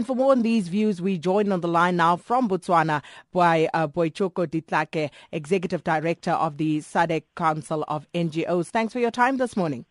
[0.00, 3.02] And for more on these views, we join on the line now from Botswana
[3.34, 8.68] by uh, Boitshoko Ditlhake, Executive Director of the SADC Council of NGOs.
[8.68, 9.84] Thanks for your time this morning.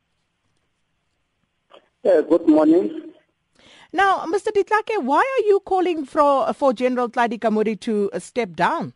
[2.03, 3.13] Uh, good morning.
[3.93, 4.47] Now, Mr.
[4.47, 8.93] Ditlhake, why are you calling for, for General Tlali Kamoli to step down?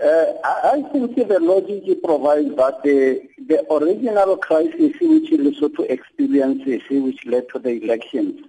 [0.00, 7.26] Uh, I think the logic provides that the, the original crisis which Lesotho experiences, which
[7.26, 8.42] led to the elections,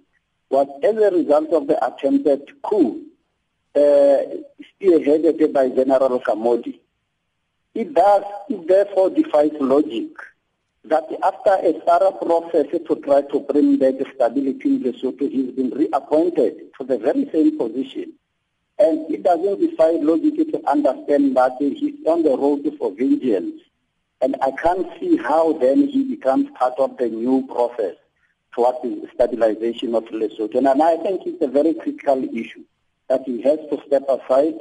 [0.50, 3.02] was as a result of the attempted coup
[3.76, 4.22] uh,
[4.82, 6.80] spearheaded by General Kamoli.
[7.76, 10.10] It does, it therefore defies logic
[10.86, 15.70] that after a thorough process to try to bring back stability in Lesotho, he's been
[15.70, 18.14] reappointed to the very same position.
[18.80, 23.62] And it doesn't defy logic to understand that he's on the road for vengeance.
[24.22, 27.96] And I can't see how then he becomes part of the new process
[28.54, 30.56] towards the stabilization of Lesotho.
[30.56, 32.64] And I think it's a very critical issue
[33.08, 34.60] that he has to step aside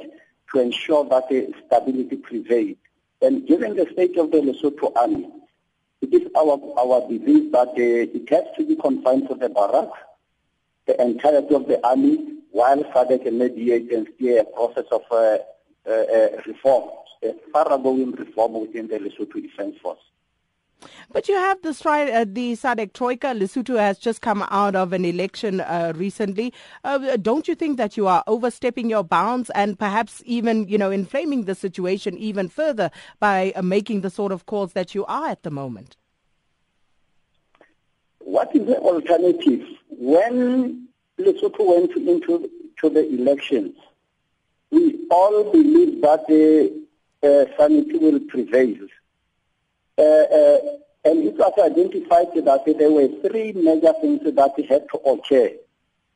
[0.51, 2.77] to ensure that the stability prevails.
[3.21, 5.29] And given the state of the Lesotho army,
[6.01, 9.99] it is our, our belief that uh, it has to be confined to the barracks,
[10.87, 15.37] the entirety of the army, while SADC can mediate and steer a process of uh,
[15.85, 16.89] uh, uh, reform,
[17.23, 19.99] a thoroughgoing reform within the Lesotho Defense Force.
[21.11, 23.27] But you have the, uh, the SADC Troika.
[23.27, 26.53] Lesotho has just come out of an election uh, recently.
[26.83, 30.91] Uh, don't you think that you are overstepping your bounds and perhaps even, you know,
[30.91, 35.29] inflaming the situation even further by uh, making the sort of calls that you are
[35.29, 35.97] at the moment?
[38.19, 39.65] What is the alternative?
[39.89, 42.49] When Lesotho went into
[42.81, 43.75] to the elections,
[44.71, 46.71] we all believe that the
[47.23, 48.77] uh, sanity will prevail.
[49.99, 50.57] Uh, uh,
[51.03, 55.51] and it was identified that there were three major things that had to occur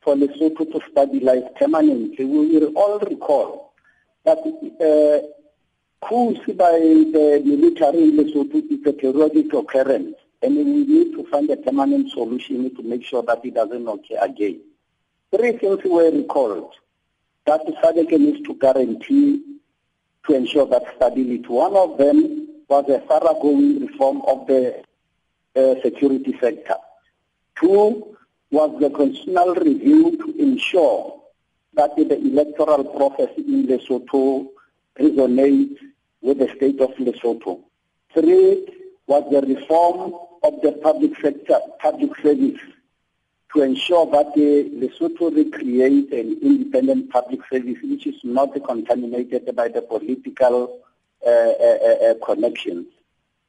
[0.00, 2.24] for the Lesotho to stabilize permanently.
[2.24, 3.74] We will all recall
[4.24, 11.12] that uh, coups by the military in Lesotho is a periodic occurrence, and we need
[11.12, 14.60] to find a permanent solution to make sure that it doesn't occur again.
[15.30, 16.72] Three things were recalled
[17.44, 19.42] that the SADC needs to guarantee
[20.26, 21.44] to ensure that stability.
[21.48, 24.82] One of them was a thoroughgoing reform of the
[25.54, 26.74] uh, security sector.
[27.60, 28.16] Two
[28.50, 31.20] was the constitutional review to ensure
[31.74, 34.48] that the electoral process in Lesotho
[34.98, 35.78] resonates
[36.20, 37.60] with the state of Lesotho.
[38.12, 38.66] Three
[39.06, 42.58] was the reform of the public sector, public service
[43.54, 49.68] to ensure that the Lesotho recreate an independent public service which is not contaminated by
[49.68, 50.80] the political
[51.26, 52.86] Uh, uh, uh, connections.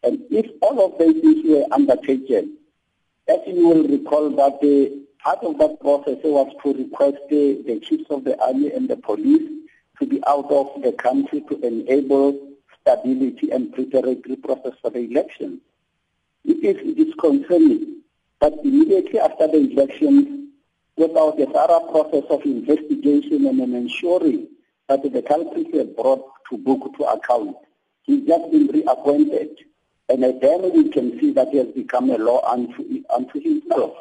[0.02, 2.58] And if all of these things were undertaken,
[3.28, 7.82] as you will recall that the part of that process was to request the, the
[7.82, 9.52] chiefs of the army and the police
[10.00, 15.60] to be out of the country to enable stability and preparatory process for the elections.
[16.46, 18.04] It is, concerning
[18.40, 20.50] but immediately after the elections,
[20.96, 24.48] without a thorough process of investigation and ensuring
[24.88, 27.58] that the culprits were brought to book to account,
[28.06, 29.58] he's just been reappointed.
[30.10, 33.96] And then we can see that he has become a law unto, unto himself.